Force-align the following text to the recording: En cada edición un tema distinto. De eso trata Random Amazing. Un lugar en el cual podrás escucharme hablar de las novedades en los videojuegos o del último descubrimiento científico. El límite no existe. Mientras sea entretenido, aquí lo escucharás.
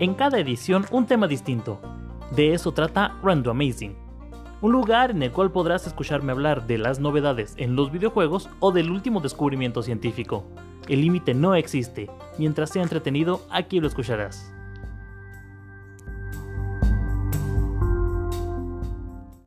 En 0.00 0.14
cada 0.14 0.40
edición 0.40 0.86
un 0.90 1.06
tema 1.06 1.28
distinto. 1.28 1.80
De 2.34 2.52
eso 2.52 2.72
trata 2.72 3.16
Random 3.22 3.60
Amazing. 3.60 3.96
Un 4.60 4.72
lugar 4.72 5.12
en 5.12 5.22
el 5.22 5.30
cual 5.30 5.52
podrás 5.52 5.86
escucharme 5.86 6.32
hablar 6.32 6.66
de 6.66 6.78
las 6.78 6.98
novedades 6.98 7.54
en 7.58 7.76
los 7.76 7.92
videojuegos 7.92 8.48
o 8.58 8.72
del 8.72 8.90
último 8.90 9.20
descubrimiento 9.20 9.84
científico. 9.84 10.44
El 10.88 11.02
límite 11.02 11.32
no 11.32 11.54
existe. 11.54 12.10
Mientras 12.38 12.70
sea 12.70 12.82
entretenido, 12.82 13.42
aquí 13.50 13.78
lo 13.78 13.86
escucharás. 13.86 14.53